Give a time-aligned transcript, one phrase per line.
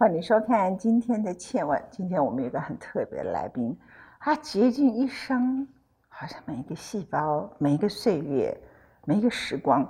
[0.00, 1.76] 欢迎收看今天的《倩问》。
[1.90, 3.76] 今天我们有一个很特别的来宾，
[4.20, 5.66] 他竭尽一生，
[6.08, 8.56] 好像每一个细胞、每一个岁月、
[9.04, 9.84] 每一个时光，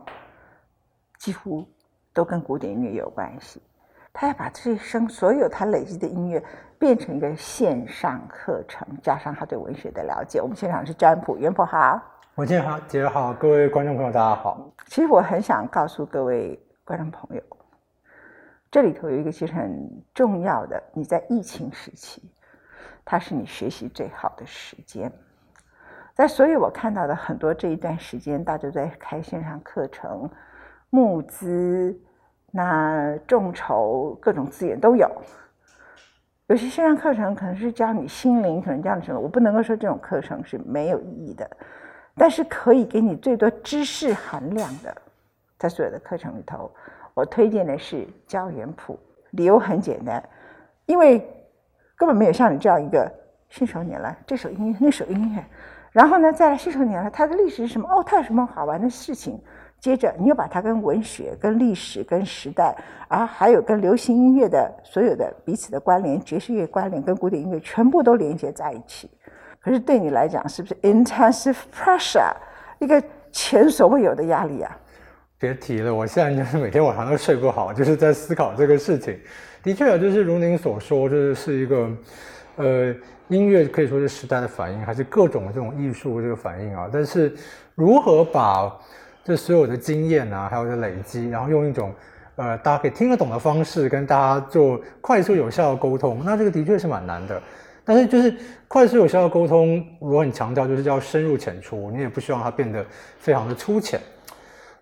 [1.18, 1.62] 几乎
[2.14, 3.60] 都跟古典音乐有关系。
[4.10, 6.42] 他要把这一生所有他累积的音乐
[6.78, 10.40] 变成一个线上课程，加上他对文学的了解。
[10.40, 12.00] 我们现场是占卜袁普好，
[12.34, 14.72] 我今天好，姐好，各位观众朋友大家好。
[14.86, 17.42] 其实我很想告诉各位观众朋友。
[18.70, 22.22] 这里头有一个其实很重要的，你在疫情时期，
[23.04, 25.10] 它是你学习最好的时间。
[26.14, 30.28] 在所有我看到的很多这一段时间，大家都在开线上课程、
[30.90, 31.98] 募资、
[32.50, 35.10] 那众筹各种资源都有。
[36.48, 41.48] 有些线上课程可能是教你心灵，可能教你什么，我不能够说这种课程是没有意义的，
[42.16, 44.94] 但是可以给你最多知识含量的，
[45.58, 46.70] 在所有的课程里头。
[47.18, 48.96] 我推荐的是教原谱，
[49.32, 50.22] 理由很简单，
[50.86, 51.18] 因为
[51.96, 53.12] 根本没有像你这样一个
[53.48, 55.44] 信手拈来，这首音乐那首音乐，
[55.90, 57.88] 然后呢再来信手拈来，它的历史是什么？
[57.88, 59.42] 哦，它有什么好玩的事情？
[59.80, 62.72] 接着你又把它跟文学、跟历史、跟时代，
[63.08, 69.10] 啊，还有跟流行音乐的所有的彼此的关联，爵士乐关联跟古典音乐全部都连接在一起。
[69.58, 72.32] 可是对你来讲，是不是 intensive pressure，
[72.78, 74.78] 一个前所未有的压力啊？
[75.40, 79.16] 别提了，我现在就是每天晚上都睡不好，就是在思考这个事情。
[79.62, 81.88] 的确啊，就是如您所说，这是一个，
[82.56, 82.94] 呃，
[83.28, 86.90] 音乐可以说是时代的反应，还是各种这种艺术这个反应啊。
[86.92, 87.32] 但是
[87.76, 88.76] 如何把
[89.22, 91.94] 这所有的经验啊，还有的累积，然后用一种
[92.34, 97.40] 呃大家可以听得懂的方式跟大家做快速有效的沟通，那这个的确是蛮难的。
[97.84, 98.34] 但是就是
[98.66, 102.84] 快速有效的沟通，我很强调就是要深入浅出，你也不希望它变得
[103.18, 104.00] 非常的粗浅。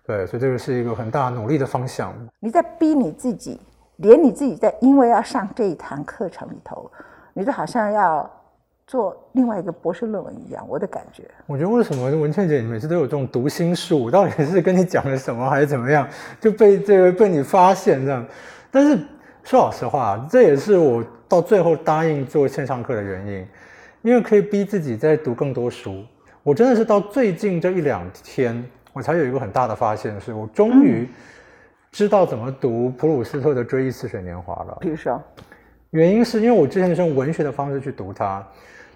[0.07, 2.13] 对，所以这个是一个很大努力的方向。
[2.39, 3.59] 你在逼你自己，
[3.97, 6.89] 连你自己在因为要上这一堂课程里头，
[7.33, 8.31] 你都好像要
[8.87, 10.65] 做另外一个博士论文一样。
[10.69, 14.09] 我的感觉，我觉得为什么文倩姐你每次都有这种读心术？
[14.09, 16.07] 到底是跟你讲了什么，还是怎么样，
[16.39, 18.25] 就被这个被你发现这样？
[18.71, 18.97] 但是
[19.43, 23.45] 说老实话，这也是我到最后答应做线上课的原因，
[24.03, 26.01] 因为可以逼自己再读更多书。
[26.43, 28.63] 我真的是到最近这一两天。
[28.97, 31.07] 我才有一个很大的发现，是我终于
[31.91, 34.75] 知道怎么读普鲁斯特的《追忆似水年华》了。
[34.81, 35.21] 比如说，
[35.91, 38.43] 原因是因为我之前是用文学的方式去读它，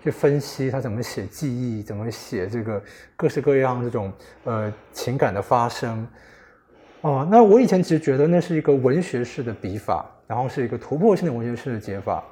[0.03, 2.81] 去分析它怎么写记忆，怎么写这个
[3.15, 4.11] 各式各样这种
[4.43, 6.07] 呃情感的发生。
[7.01, 12.23] 哦，那我以前其实觉得那是一个文学式的笔法，然后是一个突破性的文学式的解法。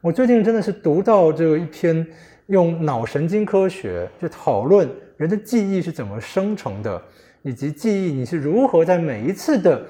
[0.00, 2.06] 我最近真的是读到这个一篇
[2.46, 4.88] 用脑神经科学去讨论。
[5.16, 7.00] 人的记忆是怎么生成的，
[7.42, 9.84] 以及记忆你是如何在每一次的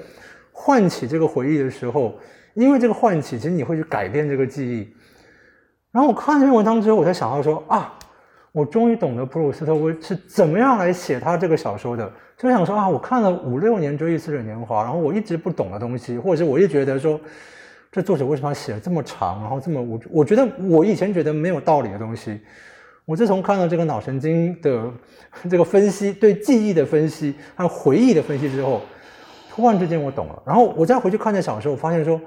[0.51, 2.17] 唤起这个回忆的时候，
[2.53, 4.93] 因为这个唤起，其实你会去改变这个记忆。
[5.91, 7.93] 然后我看这篇文章之后，我才想到说啊，
[8.51, 12.11] 我终于懂得普鲁斯特威是怎么样来写他这个小说的。
[12.35, 17.19] 就想说啊，我看了五六年《追忆似水年华》，然后我一直不懂的东西，或者是我一觉得说，
[17.91, 22.41] 这作者为什么要写这么长，然后这么我我觉得我以前觉得没有道理的东西。
[23.05, 24.89] 我自从看到这个脑神经的
[25.49, 28.81] 这个分析，对记忆的分析还有回忆的分析之后，
[29.49, 30.43] 突然之间我懂了。
[30.45, 32.19] 然后我再回去看那小说，我发现说，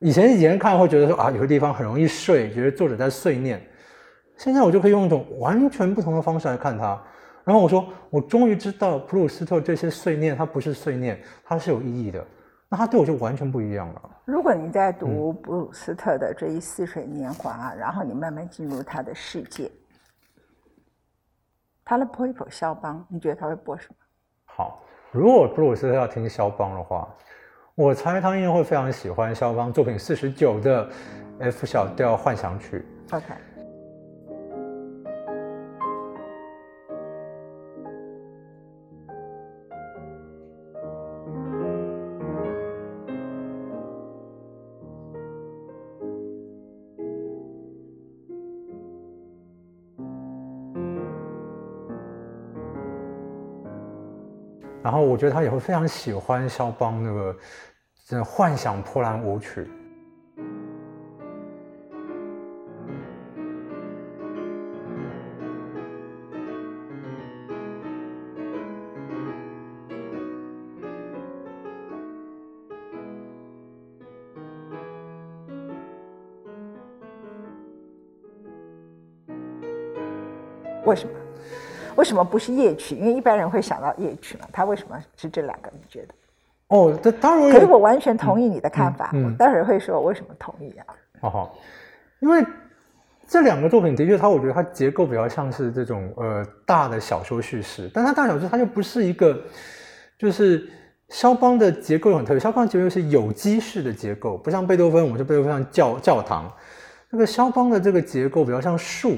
[0.00, 3.62] 以前以前看会觉得说啊，有个地方很容易睡，觉得作者在碎念。
[4.36, 7.00] 现在我就可以用一种完全不同的方式来看它。
[7.44, 12.26] 然后我说，我终于知道普鲁斯特这些碎念，它不是碎念，它是有意义的。
[12.72, 14.10] 那他对我就完全不一样了。
[14.24, 19.68] 如果你在读布鲁斯特的这一似水年华，然后你慢慢进入他的世界，
[21.84, 23.96] 他来播一首肖邦，你觉得他会播什么？
[24.44, 27.12] 好，如果布鲁斯特要听肖邦的话，
[27.74, 30.88] 我猜他应该会非常喜欢肖邦作品四十九的
[31.40, 32.86] F 小调幻想曲。
[33.10, 33.34] OK。
[54.82, 57.36] 然后我觉得他也会非常喜欢肖邦那个
[58.06, 59.68] 这幻想波兰舞曲。
[80.86, 81.12] 为什么？
[81.96, 82.94] 为什么不是夜曲？
[82.96, 84.46] 因为一般人会想到夜曲嘛。
[84.52, 85.70] 他为什么是这两个？
[85.72, 86.14] 你觉得？
[86.68, 89.10] 哦，这当然，可是我完全同意你的看法。
[89.12, 90.86] 嗯嗯我待会儿会说我为什么同意啊？
[91.22, 91.58] 哦好，
[92.20, 92.44] 因为
[93.26, 99.36] 这两个作品的确，它我觉得它结构比较像是这种呃大的小说叙事，但它大小说它就不是一个，
[100.16, 100.68] 就是
[101.08, 106.52] 肖邦的结构很特别，肖邦的结构是有机式的结构，不像贝多芬，我们说贝多芬像教教堂，
[107.10, 109.16] 那个肖邦的这个结构比较像树。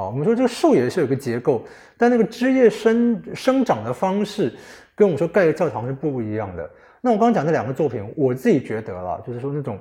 [0.00, 1.62] 哦，我们说这个树也是有个结构，
[1.98, 4.50] 但那个枝叶生生长的方式
[4.94, 6.68] 跟我们说盖个教堂是不一样的。
[7.02, 9.78] 那我刚刚讲这两个作品，我自己觉得了，就是说那种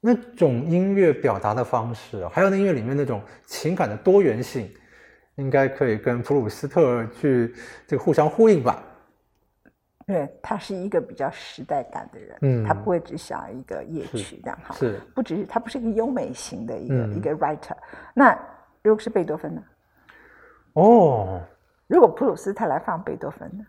[0.00, 4.70] 那种音乐表达的方式，还有那音乐里面那种情感的多元性，
[5.34, 7.54] 应该可以跟普鲁斯特去
[7.86, 8.82] 这个互相呼应吧。
[10.06, 17.76] 对他是一个比较时代感的人，嗯他不会只想一个夜曲这样哈，是不只是他不是一个优美型的一个、嗯一个 writer。
[18.14, 18.38] 那
[18.84, 19.62] 如果是贝多芬呢？
[20.74, 21.40] 哦，
[21.86, 23.64] 如果普鲁斯特来放贝多芬呢？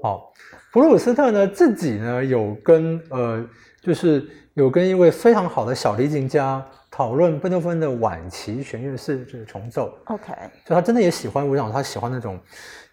[0.00, 0.32] 好，
[0.72, 3.44] 普鲁斯特呢自己呢有跟呃，
[3.80, 4.24] 就是
[4.54, 10.32] 有跟一位非常好的小提琴家讨论贝多芬的晚期弦乐四就是重奏，OK，
[10.66, 12.38] 所以他真的也喜欢，我想他喜欢那种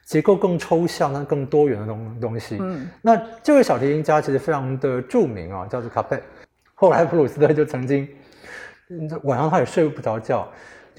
[0.05, 2.57] 结构更抽象、但更多元的东东西。
[2.59, 6.19] 嗯，那这位小提琴家其实非常的著名啊，叫做卡佩。
[6.73, 8.07] 后来普鲁斯特就曾经
[8.89, 10.47] 嗯晚上他也睡不着觉，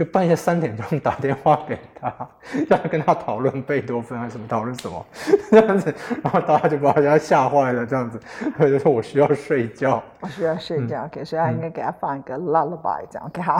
[0.00, 2.11] 就半夜三点钟打电话给他，
[2.70, 5.06] 要跟他讨论贝多芬还是什么讨论什么
[5.52, 5.94] 这样子，
[6.25, 8.19] 然后大家就把人家吓坏了，这样子，
[8.56, 10.02] 他就说我需要睡觉。
[10.20, 13.58] 我需要睡觉，嗯给所以他应该给他放一个 lullaby 这样给他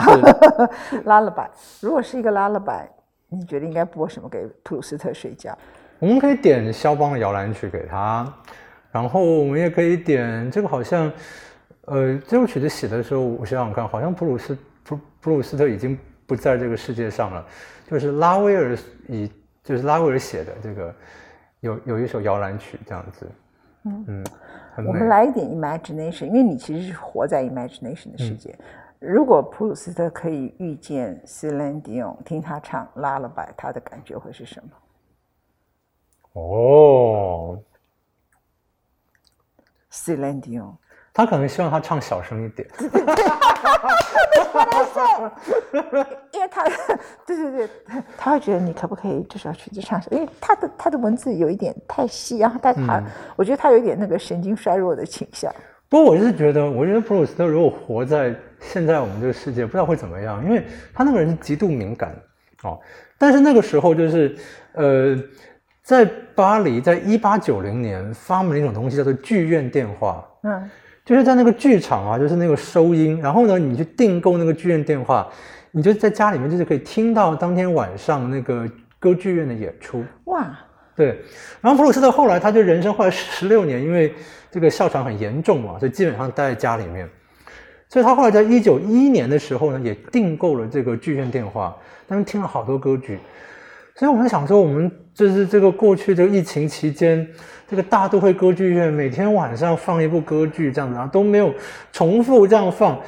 [1.05, 1.45] lullaby。
[1.79, 2.85] 如果是一个 lullaby，
[3.29, 5.55] 你觉得应该播什么给普鲁斯特睡觉？
[5.99, 8.27] 我们可以点肖邦的摇篮曲给他，
[8.91, 11.11] 然后我们也可以点这个好像，
[11.85, 15.95] 呃，这首曲子写的时候，我想想看，好像普鲁斯普普鲁斯特已经
[16.25, 17.45] 不在这个世界上了，
[17.89, 18.77] 就是拉威尔
[19.07, 19.31] 以
[19.63, 20.95] 就是拉威尔写的这个
[21.59, 23.31] 有有一首摇篮曲这样子，
[23.83, 24.25] 嗯嗯
[24.87, 25.07] 我们。
[25.07, 28.57] 来一点 imagination，因为你其实是活在 imagination 的世界。
[28.99, 34.69] 如果普鲁斯特可以遇见 Celine Dion，听他唱 lullaby，他的感觉会是什么？
[36.33, 37.59] 哦
[39.91, 40.75] ，Celine Dion，
[41.13, 42.67] 他可能希望他唱小声一点。
[46.31, 46.63] 因为他，
[47.25, 47.69] 对对对，
[48.17, 50.01] 他会觉得你可不可以这首曲子唱？
[50.11, 53.01] 因为他的他的文字有一点太细，然后但他，
[53.35, 55.53] 我觉得他有一点那个神经衰弱的倾向。
[55.89, 62.15] 不过我是觉得，我觉得普鲁斯特如果活在现在我们这个世界，不知道会怎么样，因为他那个人是极度敏感
[62.63, 62.79] 哦。
[63.17, 64.35] 但是那个时候就是，
[64.73, 65.15] 呃，
[65.83, 66.05] 在
[66.35, 70.69] 巴黎，在一八九零年发明了一种东西叫做剧院电话，嗯，
[71.03, 75.27] 就是在那个剧场啊，就是那个收音，然后呢，你去订购那个剧院电话，
[75.71, 78.69] 你就在家里面就是可以听到当天晚上那个
[78.99, 80.03] 歌剧院的演出。
[80.25, 80.47] 哇，
[80.95, 81.19] 对，
[81.59, 84.13] 然后普鲁斯特后来他就人生后来十六年，因为
[84.51, 87.09] 这个哮喘很严重嘛，所以基本上待在家里面。
[87.89, 91.75] 所以他后来在一九一一年的时候呢，也订购了这个剧院电话，
[92.07, 93.19] 但是听了好多歌剧。
[93.95, 97.27] 所以我们想说，我们就是这个过去这个疫情期间，
[97.67, 101.53] 这个大都会歌剧院每天晚上放一部歌剧这样子，然后都没有
[101.91, 102.99] 重复这样放。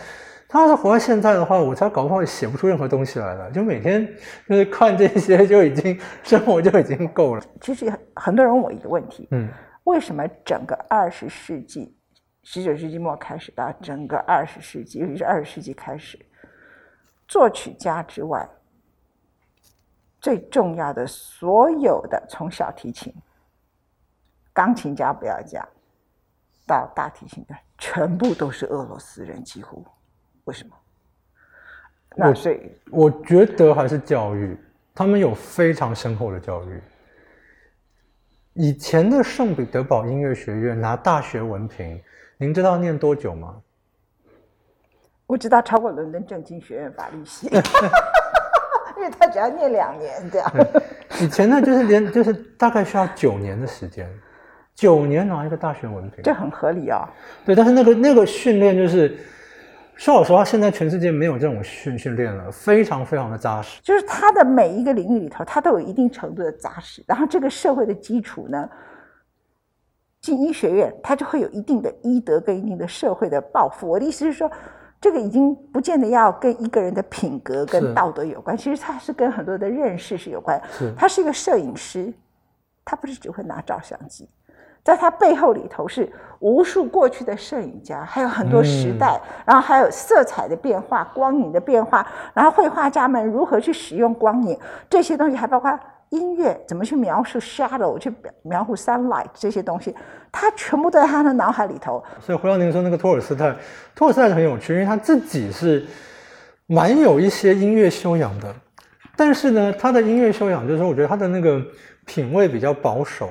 [0.48, 3.50] 他要是活到现在的话，我才搞不好也写不出任何东西来了。
[3.50, 4.08] 就每天
[4.48, 7.42] 就是看这些，就已经生活就已经够了。
[7.60, 9.50] 其实很很多人问我一个问题，嗯。
[9.86, 11.94] 为什么整个二十世纪，
[12.44, 16.18] 十九世纪末开始到整个二十世纪，尤其是二十世纪开始，
[17.28, 18.48] 作曲家之外，
[20.24, 23.14] 最重要的所有的从小提琴、
[24.54, 25.68] 钢琴家不要讲，
[26.66, 29.86] 到大提琴的，全部都是俄罗斯人，几乎
[30.46, 30.74] 为什么？
[32.16, 34.58] 那我所以我觉得还是教育，
[34.96, 36.82] 他们有非常深厚的教育。
[38.54, 42.02] 以前的圣彼得堡音乐学院拿大学文凭，
[42.38, 43.62] 您知道念多久吗？
[45.28, 47.50] 我知道超过伦敦政经学院法律系，
[49.10, 50.52] 他只要念两年这样。
[51.22, 54.10] 以前呢，就是连就是大概需要九年的时间，
[54.74, 56.24] 九年拿一个大学文凭。
[56.24, 57.08] 这很合理哦。
[57.46, 59.18] 对，但是那个那个训练就是，
[59.96, 63.80] 说老实话，现在全世界没有这种训训练了，非常非常的扎实。
[63.84, 67.04] 就是他的每一个领域里头，他都有一定程度的扎实。
[67.08, 68.68] 然后这个社会的基础呢，
[70.20, 73.88] 进医学院，他就会有一定的医德跟一定的社会的抱负。
[73.88, 74.52] 我的意思是说，
[75.04, 80.58] 这个已经不见得要跟一个人的品格跟道德有关，其实他是跟很多的认识是有关。
[80.72, 82.14] 是他是一个摄影师，
[82.86, 84.30] 他不是只会拿照相机。
[84.82, 94.58] 在他背后里头是无数过去的摄影家，还有很多时代，然后还有色彩的变化、光影的变化，然后绘画家们如何去使用光影，
[94.90, 95.78] 这些东西还包括
[96.14, 99.94] 音乐怎么去描述 shadow，去描描述 sunlight 这些东西，
[100.32, 102.04] 他全部都在他的脑海里头。
[102.22, 103.56] 所以回到您说那个托尔斯泰，
[103.96, 105.84] 托尔斯泰很有趣，因为他自己是
[106.68, 108.54] 蛮有一些音乐修养的，
[109.16, 111.60] 但是呢，他的音乐修养就是说，我觉得他的那个
[112.06, 113.30] 品味比较保守。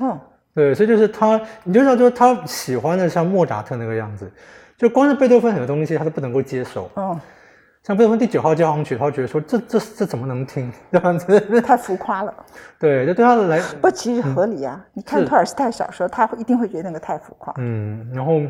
[0.00, 0.18] 嗯，
[0.54, 4.32] 对，所以就是他，你就知道，就是他喜欢的像莫扎特那个样子，
[4.78, 6.90] 就光是贝多芬很多东西他都不能够接受。
[6.96, 7.20] 嗯，
[7.82, 11.40] 像贝多芬第九号交响曲，他会觉得说这这这怎么能听这样子？
[11.62, 12.32] 太浮夸了。
[12.78, 14.84] 对，就对他来，不，其实合理啊。
[14.92, 17.52] 你看托尔斯泰小说，他会一定会觉得那个太浮夸。
[17.58, 18.40] 嗯，然后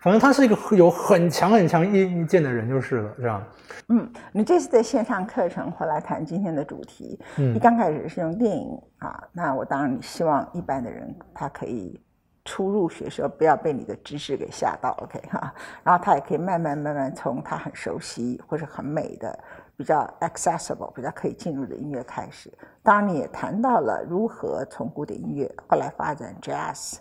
[0.00, 3.42] 反正他是一个有很强很强意意见的人就是了，这样。
[3.88, 12.00] 嗯，你这次的线上课程回来谈今天的主题，嗯你刚开始是用电影啊，那我当然你希望一般的人他可以
[12.46, 19.38] 初入学时候不要被你的知识给吓到，OK 哈，然后他也可以慢慢慢慢从他很熟悉或者很美的、
[19.76, 22.50] 比较 accessible、比较可以进入的音乐开始。
[22.82, 26.98] 当然你也谈到了如何从古典音乐后来发展 jazz，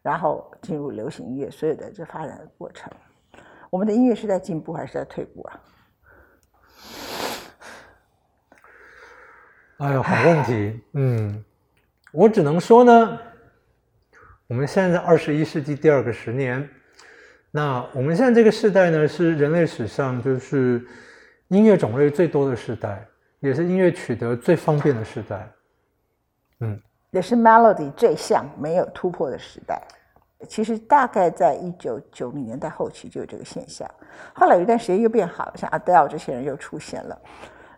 [0.00, 2.90] 然后进入流行音乐所有的这发展的过程。
[3.68, 5.60] 我们的音乐是在进步还是在退步啊？
[9.78, 10.80] 哎呦，好问题。
[10.92, 11.44] 嗯，
[12.12, 13.18] 我只能说呢，
[14.46, 16.68] 我们现在在二十一世纪第二个十年，
[17.50, 20.86] 那我们现在这个时代呢，是人类史上就是
[21.48, 23.06] 音乐种类最多的时代，
[23.40, 25.50] 也是音乐取得最方便的时代。
[26.60, 26.78] 嗯，
[27.10, 29.80] 也是 melody 最像没有突破的时代。
[30.46, 33.90] 其实大概在一九九零年代后期就有这个现象，
[34.34, 37.18] 后来有一段时间又变好，像 Adele 这些人又出现了。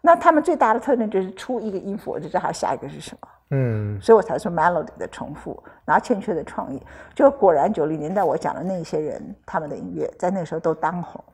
[0.02, 6.82] 那他们最大的特点就是出一个音符，我就知道下一个是什么，嗯，所以我才说 melody 的重复，然后欠缺的创意。
[7.14, 11.24] 就果然九零年代我讲的那些人，他们的音乐在那个时候都当红，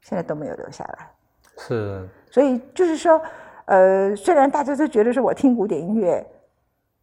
[0.00, 1.10] 现在都没有留下来。
[1.58, 3.20] 是，所以就是说，
[3.66, 6.24] 呃，虽然大家都觉得说我听古典音乐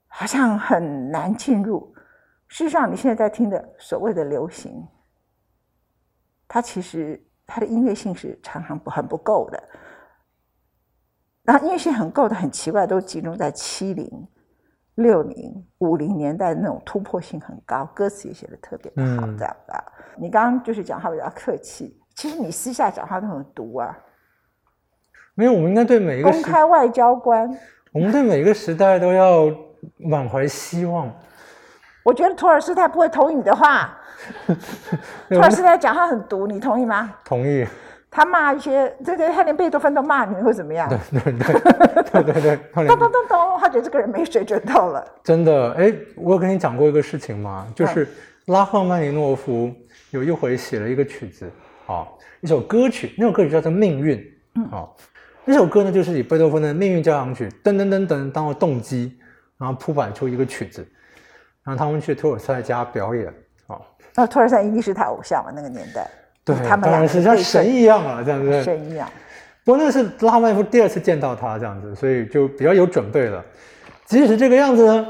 [0.07, 1.93] 好像很难进入，
[2.47, 4.87] 事实上你现在在听的所谓的流行，
[6.47, 9.63] 它其实它的音乐性是常常不很不够的。
[11.43, 14.27] 然后音乐性很够的，很奇怪，都集中在七零、
[14.97, 19.83] 六零、五零年代的那种突破性很高，歌词也写的特别的好，嗯这样的。
[20.15, 23.95] 你刚刚就是讲话比较客气，其实你私下讲话都很毒啊。
[25.35, 27.47] 没有，我们应该对每一个公，开外交官，
[27.91, 29.45] 我们对每一个时代都要
[29.97, 31.13] 满怀希望。
[32.03, 33.95] 我觉得托尔斯泰不会同意你的话。
[35.29, 37.13] 托尔斯泰讲话很毒，你同意吗？
[37.23, 37.63] 同意，
[38.17, 40.89] 他骂一些，这个，他连贝多芬都骂，你会怎么样？
[40.89, 42.57] 对对对对对对，
[42.87, 45.05] 咚咚咚咚，他觉得这个人没水准到了。
[45.23, 47.67] 真的，哎，我有跟你讲过一个事情吗？
[47.75, 48.07] 就是
[48.47, 49.71] 拉赫曼尼诺夫
[50.09, 51.47] 有一回写了一个曲子，
[51.85, 52.07] 啊，
[52.41, 54.17] 一首歌曲，那首歌曲叫做《命运》，
[54.75, 54.89] 啊，
[55.45, 59.15] 那首歌呢就是以贝多芬的《命运交响曲》噔噔噔噔当做动机，
[59.59, 60.83] 然后铺板出一个曲子，
[61.63, 63.27] 然后他们去托尔斯泰家表演，
[63.67, 63.79] 啊，
[64.15, 66.09] 那托尔斯泰一定是他偶像嘛，那个年代，
[66.55, 68.63] 对，他们当然是像神一样啊，这样子。
[68.63, 69.07] 神一样。
[69.63, 73.43] 不过那是拉赫曼夫第二次见到他这样子，所以就比较有准备了。
[74.05, 75.07] 即使这个样子呢，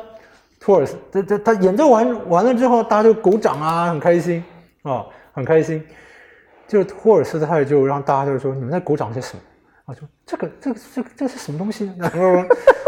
[0.60, 4.44] 托尔斯这这他演奏完完了之后，大家就鼓掌啊，很开心
[4.82, 5.86] 啊，很开心。
[6.68, 9.42] 就是托尔斯泰就让大家就说：“你们在鼓掌些什么？”
[9.86, 11.90] 啊，就这个这个这个这是什么东西？
[11.98, 12.44] 然 后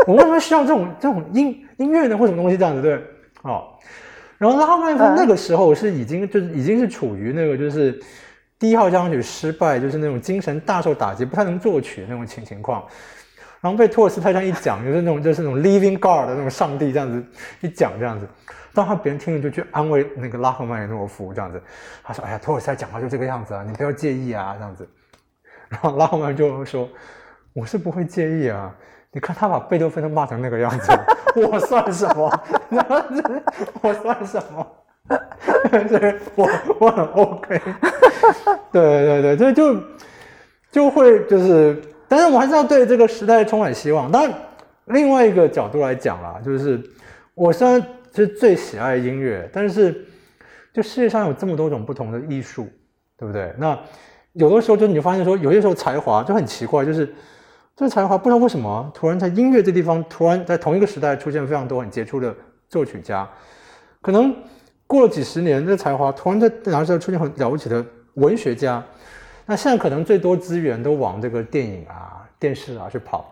[0.06, 2.18] 我为什么需要这种这种音音乐呢？
[2.18, 2.96] 或什么东西这样子对？
[3.44, 3.70] 哦，
[4.38, 7.98] 然后拉赫曼夫嗯那个时候是已经就是已经是处于那个就是
[8.60, 12.86] 第一号交响曲失败，就是那种精神大受打击，不太能作曲那种情情况。
[13.62, 17.26] 然后被托尔斯泰这样一讲，就是那种就是那种 living God 的那种上帝这样子
[17.62, 18.28] 一讲这样子，
[18.74, 21.62] 当他别人听了就去安慰那个拉赫曼尼诺夫这样子，
[22.04, 24.88] 他说：“哎呀，托尔斯泰讲话就这个样子啊，你不要介意啊这样子。”
[25.68, 26.90] 然后拉赫曼就说
[27.54, 28.74] ：“我是不会介意啊，
[29.12, 30.92] 你看他把贝多芬都骂成那个 样子，
[31.36, 32.44] 我算什么？
[33.82, 34.66] 我算什么？
[35.88, 37.62] 对，我我很 OK。
[38.72, 39.84] 对 对对，就就
[40.72, 44.12] 就会就是，但是我还是要对这个时代充满希望。
[44.12, 44.34] 当然，
[44.86, 46.82] 另外一个角度来讲啦，就是
[47.34, 47.82] 我虽然
[48.14, 50.06] 是最喜爱音乐，但是
[50.74, 52.68] 就世界上有这么多种不同的艺术，
[53.18, 53.54] 对不对？
[53.58, 53.78] 那
[54.34, 57.08] 有的时候就你就发现说，有些时候才华就很奇怪，就是
[57.76, 62.36] 这个才华不知道为什么突然在音乐这地方，突然在同一个时代出现非常多很杰出的
[62.68, 63.28] 作曲家，
[64.02, 64.36] 可能
[64.90, 68.84] 过了几十年，这才华突然在哪时候出现很了不起的文学家。
[69.46, 73.32] 那现在可能最多资源都往这个电影啊、电视啊去跑，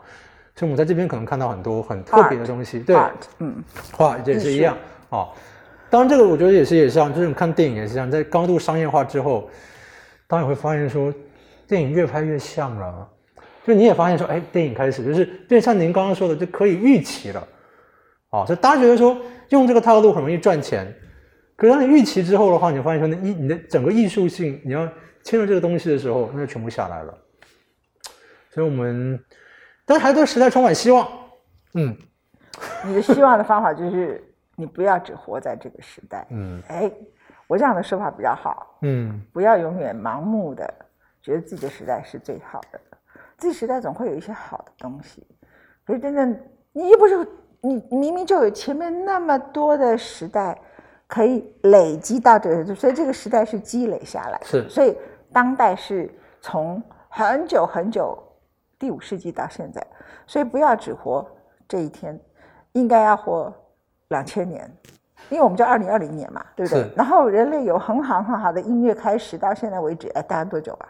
[0.56, 2.80] 所以我们在这边可能看到很多很特别的东西。
[2.82, 3.56] 对，Art，嗯，
[3.92, 4.76] 画也是一样
[5.10, 5.30] 啊、哦。
[5.90, 9.50] 当然，这个我觉得也是也是这样，就是你看电影也是这样，在高度商业化之后，
[10.28, 11.12] 当然会发现说，
[11.68, 13.10] 电影越拍越像了。
[13.66, 17.48] 就你也发现说，哎，电影开始就是，就像您刚刚说的，就可以预期了。
[18.30, 19.18] 啊，所以大家觉得说
[19.50, 20.94] 用这个套路很容易赚钱，
[21.58, 24.88] 可是当你预期之后的话，你发现说，你你的整个艺术性，你要
[25.24, 27.18] 签入这个东西的时候，那就全部下来了。
[28.52, 29.20] 所以我们，
[29.86, 31.08] 但是还对时代充满希望。
[31.74, 31.98] 嗯，
[32.86, 34.24] 你的希望的方法就是
[34.56, 36.28] 你不要只活在这个时代。
[36.32, 36.92] 嗯哎，
[37.48, 40.72] 我这样的说法比较好，嗯，不要永远盲目的
[41.24, 42.80] 觉得自己的时代是最好的，
[43.38, 45.26] 自己时代总会有一些好的东西。
[45.86, 46.40] 可是真正
[46.72, 47.28] 你又不是
[47.62, 50.60] 你明明就有前面那么多的时代
[51.08, 54.46] 可以累积到这个，所以这个时代是积累下来的。
[54.46, 54.96] 是所以
[55.32, 58.22] 当代是从很久很久
[58.78, 59.86] 第五世纪到现在，
[60.26, 61.26] 所以不要只活
[61.68, 62.20] 这一天，
[62.74, 63.54] 应该要活
[64.10, 64.70] 两千年。
[65.30, 66.90] 因为我们叫二零二零年嘛，对不对？
[66.96, 70.88] 然后人类有很好很好的音乐开始到现在为止，哎，大概多久啊？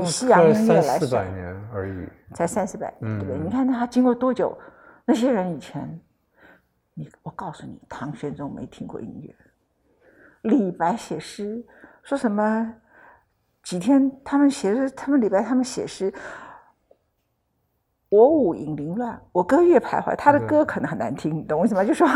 [0.00, 2.08] 以西洋音乐来说三四百，年而已。
[2.34, 3.36] 才三四百年，对不对？
[3.36, 4.56] 嗯你看他经过多久？
[5.04, 6.00] 那些人以前，
[6.94, 9.34] 你我告诉你，唐玄宗没听过音乐，
[10.42, 11.64] 李白写诗
[12.02, 12.74] 说什么？
[13.62, 16.12] 几天他们写诗，他们李白他们写诗，
[18.10, 20.14] 我舞影零乱，我歌月徘徊。
[20.14, 21.82] 他的歌可能很难听，你懂我意思吗？
[21.82, 22.06] 就说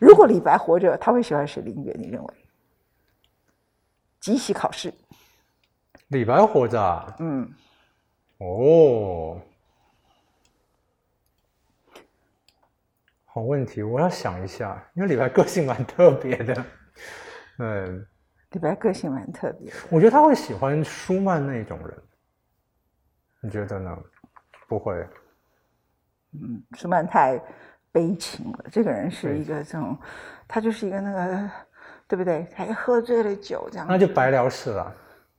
[0.00, 1.94] 如果李白活着，他会喜欢谁的音乐？
[1.98, 2.34] 你认为？
[4.18, 4.94] 即席考试，
[6.08, 7.14] 李白活着啊？
[7.18, 7.52] 嗯，
[8.38, 9.38] 哦，
[13.34, 16.64] 好问题，我要想一下，因为李白个性蛮特别的。
[17.58, 18.06] 嗯，
[18.52, 19.76] 李白个性蛮特别的。
[19.90, 22.02] 我觉得他会喜欢舒曼那种人，
[23.40, 23.98] 你觉得呢？
[24.68, 25.04] 不会，
[26.30, 27.36] 嗯，舒曼太
[27.90, 28.66] 悲情了。
[28.70, 29.98] 这个人是一个这种，
[30.46, 31.50] 他就是一个那个，
[32.06, 32.46] 对不对？
[32.54, 34.94] 他喝醉了酒这样，那就白辽士了，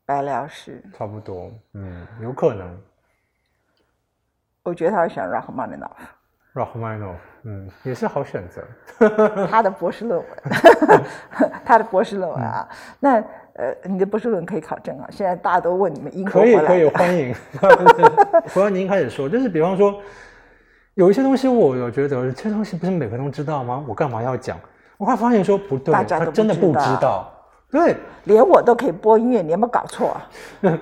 [0.06, 0.84] 白辽士。
[0.94, 1.50] 差不多。
[1.72, 2.78] 嗯，有可能。
[4.64, 5.96] 我觉得他会选 Rachmaninoff，
[6.56, 8.64] Rachmaninoff，嗯，也是好选择。
[9.52, 10.28] 他的博士论文，
[11.66, 12.68] 他的博士论文啊。
[13.00, 13.22] 那
[13.54, 15.06] 呃，你的博士论文可以考证啊。
[15.12, 17.36] 现在大家都问你们英国可以可以，欢迎。
[18.54, 20.00] 回到您开始说，就是比方说，
[20.94, 23.84] 有一些东西我有觉得这东西不是每个人都知道吗？
[23.86, 24.58] 我干嘛要讲？
[24.98, 27.32] 我还发现说不对，大家都不他真的不知道知道。
[27.70, 30.12] 对，连我都可以播音乐，你有没有搞错
[30.62, 30.80] 啊？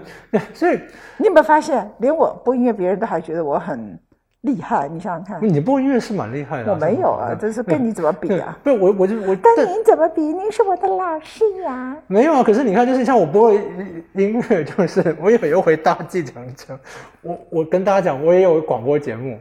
[0.53, 0.79] 所以
[1.17, 3.99] 你有没有发现，连我播音乐，别人都还觉得我很
[4.43, 4.89] 厉害？
[4.89, 6.73] 你想想看，你播音乐是蛮厉害的啊。
[6.73, 8.57] 我没有啊，是吗这是跟你怎么比啊？
[8.61, 10.21] 对，我我就我 跟您怎么比？
[10.21, 11.95] 您是我的老师呀。
[12.07, 16.77] 没有啊，可是你看，就是像我播音乐，就是我也有回搭计程车，
[17.21, 19.39] 我我跟大家讲，我也有广播节目，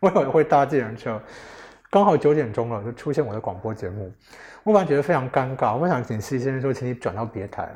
[0.00, 1.20] 我有会搭计程车，
[1.90, 4.10] 刚好九点钟了，就出现我的广播节目，
[4.62, 7.68] 我本来觉得非常尴尬，我想请司机先生说，请你转到别台，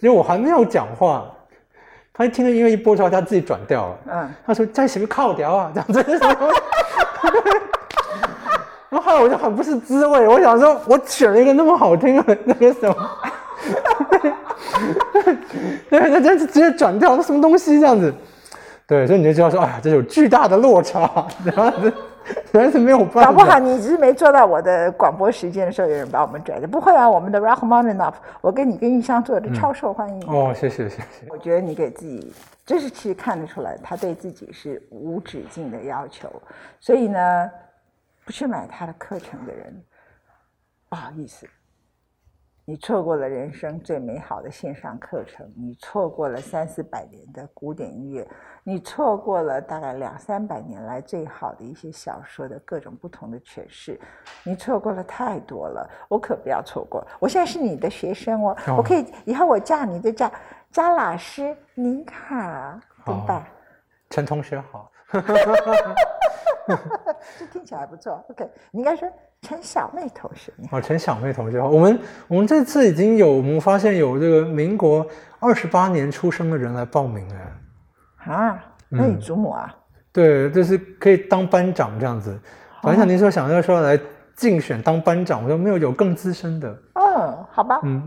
[0.00, 1.32] 结果我还没有讲话，
[2.16, 6.02] 他一听到音乐一播出来，他自己转调了，嗯，他说在什么靠调啊， 这样子。
[8.88, 13.10] 然后后来我就很不是滋味，我想说，我选了一个那么好听的 那个什么，
[15.90, 18.14] 对， 那这直接转调，那什么东西这样子？
[18.86, 21.92] 对，所以你就知道说，哎呀，这有巨大的落差，然后是
[22.46, 23.24] 实在是没有办法。
[23.24, 26.66] 搞不好你只是没做到我的广播时间的时候，有人把我们拽的。
[26.66, 30.28] 不会啊，我们的 Rachmaninoff，我跟你跟玉香做的超受欢迎。
[30.28, 31.26] 哦，谢谢谢谢。
[31.28, 32.32] 我觉得你给自己，
[32.64, 36.30] 这是其实看得出来，他对自己是无止境的要求。
[36.80, 37.50] 所以呢，
[38.24, 39.82] 不去买他的课程的人，
[40.88, 41.46] 不好意思，
[42.68, 48.26] 你错过了人生最美好的线上课程，你错过了三四百年的古典音乐，
[48.64, 53.96] 你错过了大概两三百年来最好的一些小说的各种不同的诠释，
[54.42, 57.06] 你错过了太多了，我可不要错过。
[57.20, 60.28] 我现在是你的学生哦，哦我可以以后我叫你就叫
[60.72, 63.48] 张老师您好，对吧？
[64.10, 64.90] 陈同学好，
[67.38, 68.24] 这听起来还不错。
[68.28, 69.08] OK，你应该说
[69.42, 70.52] 陈小妹同学。
[70.70, 71.68] 哦，陈小妹同学好。
[71.68, 75.06] 我们我们这次已经有，我们发现有这个民国
[75.38, 78.32] 二十八年出生的人来报名哎。
[78.32, 79.74] 啊，那你祖母啊？
[80.12, 82.38] 对，就是可以当班长这样子。
[82.82, 83.98] 本来想您说想要说来
[84.34, 86.68] 竞选当班长，我说没有，有更资深的。
[86.94, 88.02] 嗯，好吧，嗯，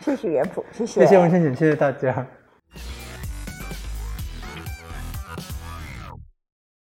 [0.00, 2.26] 谢谢袁普，谢谢，谢谢文倩姐，谢谢大家。